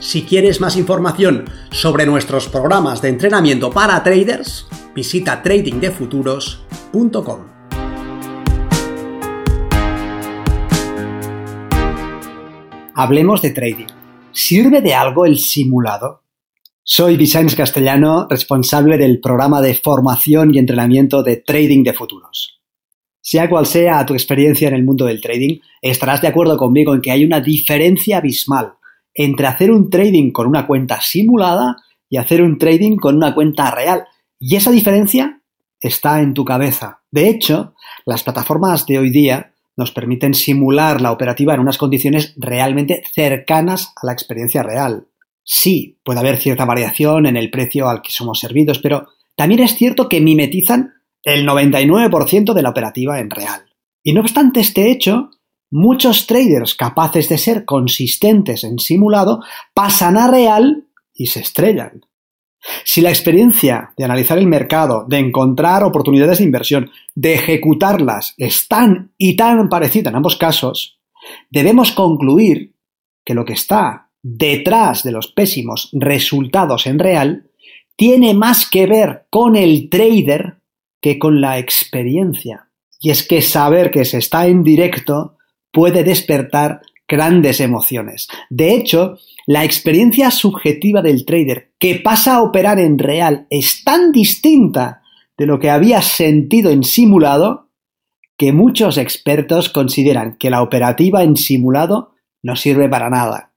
[0.00, 7.40] Si quieres más información sobre nuestros programas de entrenamiento para traders, visita tradingdefuturos.com.
[12.94, 13.88] Hablemos de trading.
[14.32, 16.22] ¿Sirve de algo el simulado?
[16.82, 22.62] Soy Vicente Castellano, responsable del programa de formación y entrenamiento de Trading de Futuros.
[23.20, 27.02] Sea cual sea tu experiencia en el mundo del trading, estarás de acuerdo conmigo en
[27.02, 28.79] que hay una diferencia abismal
[29.14, 31.76] entre hacer un trading con una cuenta simulada
[32.08, 34.04] y hacer un trading con una cuenta real.
[34.38, 35.40] Y esa diferencia
[35.80, 37.02] está en tu cabeza.
[37.10, 42.34] De hecho, las plataformas de hoy día nos permiten simular la operativa en unas condiciones
[42.36, 45.06] realmente cercanas a la experiencia real.
[45.42, 49.74] Sí, puede haber cierta variación en el precio al que somos servidos, pero también es
[49.74, 50.92] cierto que mimetizan
[51.22, 53.62] el 99% de la operativa en real.
[54.02, 55.30] Y no obstante este hecho,
[55.70, 59.42] muchos traders capaces de ser consistentes en simulado
[59.74, 62.06] pasan a real y se estrellan.
[62.84, 68.68] Si la experiencia de analizar el mercado, de encontrar oportunidades de inversión, de ejecutarlas es
[68.68, 71.00] tan y tan parecida en ambos casos,
[71.50, 72.74] debemos concluir
[73.24, 77.50] que lo que está detrás de los pésimos resultados en real
[77.96, 80.58] tiene más que ver con el trader
[81.00, 82.68] que con la experiencia.
[83.00, 85.38] Y es que saber que se está en directo
[85.72, 88.28] puede despertar grandes emociones.
[88.48, 94.12] De hecho, la experiencia subjetiva del trader que pasa a operar en real es tan
[94.12, 95.02] distinta
[95.36, 97.68] de lo que había sentido en simulado
[98.36, 103.52] que muchos expertos consideran que la operativa en simulado no sirve para nada.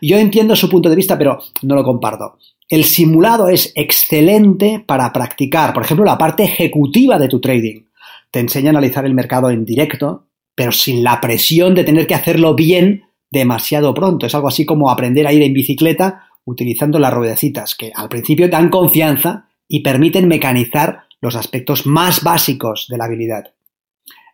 [0.00, 2.38] Yo entiendo su punto de vista, pero no lo comparto.
[2.68, 7.86] El simulado es excelente para practicar, por ejemplo, la parte ejecutiva de tu trading.
[8.30, 10.27] Te enseña a analizar el mercado en directo,
[10.58, 14.26] pero sin la presión de tener que hacerlo bien demasiado pronto.
[14.26, 18.48] Es algo así como aprender a ir en bicicleta utilizando las ruedecitas, que al principio
[18.48, 23.54] dan confianza y permiten mecanizar los aspectos más básicos de la habilidad.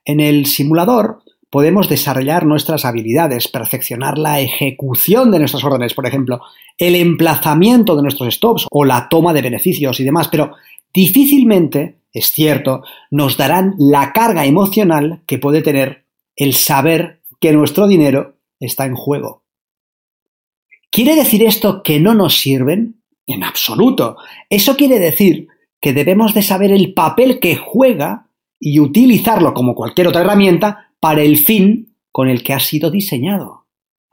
[0.06, 1.18] En el simulador
[1.50, 6.40] podemos desarrollar nuestras habilidades, perfeccionar la ejecución de nuestras órdenes, por ejemplo,
[6.78, 10.52] el emplazamiento de nuestros stops o la toma de beneficios y demás, pero
[10.94, 16.03] difícilmente, es cierto, nos darán la carga emocional que puede tener
[16.36, 19.44] el saber que nuestro dinero está en juego.
[20.90, 23.02] ¿Quiere decir esto que no nos sirven?
[23.26, 24.16] En absoluto.
[24.48, 25.48] Eso quiere decir
[25.80, 28.28] que debemos de saber el papel que juega
[28.60, 33.66] y utilizarlo como cualquier otra herramienta para el fin con el que ha sido diseñado.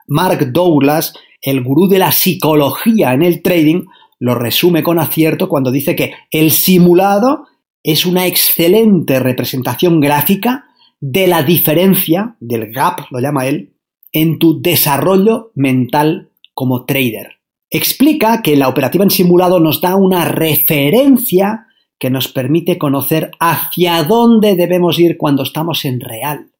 [0.06, 3.86] Mark Douglas, el gurú de la psicología en el trading,
[4.18, 7.46] lo resume con acierto cuando dice que el simulado
[7.82, 10.66] es una excelente representación gráfica
[11.02, 13.74] de la diferencia, del gap, lo llama él,
[14.12, 17.40] en tu desarrollo mental como trader.
[17.68, 21.66] Explica que la operativa en simulado nos da una referencia
[21.98, 26.52] que nos permite conocer hacia dónde debemos ir cuando estamos en real.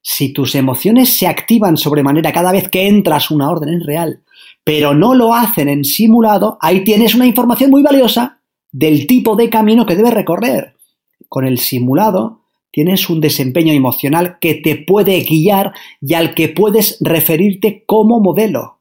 [0.00, 4.22] Si tus emociones se activan sobremanera cada vez que entras una orden en real,
[4.64, 8.40] pero no lo hacen en simulado, ahí tienes una información muy valiosa
[8.72, 10.76] del tipo de camino que debes recorrer.
[11.28, 12.39] Con el simulado
[12.70, 18.80] tienes un desempeño emocional que te puede guiar y al que puedes referirte como modelo.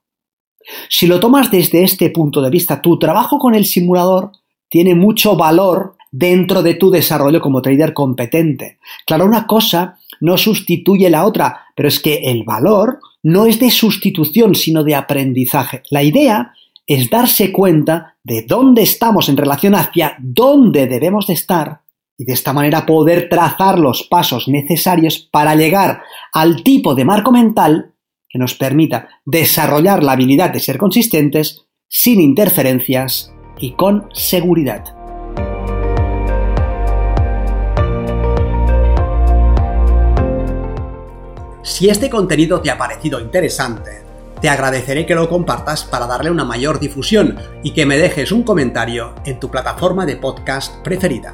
[0.89, 4.31] Si lo tomas desde este punto de vista, tu trabajo con el simulador
[4.69, 8.79] tiene mucho valor dentro de tu desarrollo como trader competente.
[9.05, 13.69] Claro, una cosa no sustituye la otra, pero es que el valor no es de
[13.69, 15.83] sustitución, sino de aprendizaje.
[15.89, 16.53] La idea
[16.85, 21.81] es darse cuenta de dónde estamos en relación hacia dónde debemos de estar
[22.19, 27.31] y de esta manera poder trazar los pasos necesarios para llegar al tipo de marco
[27.31, 27.95] mental
[28.27, 34.83] que nos permita desarrollar la habilidad de ser consistentes sin interferencias y con seguridad.
[41.63, 44.03] Si este contenido te ha parecido interesante,
[44.41, 48.43] te agradeceré que lo compartas para darle una mayor difusión y que me dejes un
[48.43, 51.33] comentario en tu plataforma de podcast preferida.